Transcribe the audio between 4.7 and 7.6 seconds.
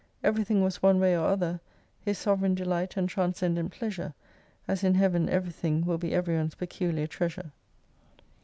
in Heaven everythhig will be everyone's peculiar treasure.